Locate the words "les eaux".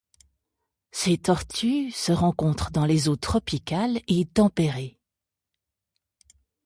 2.87-3.17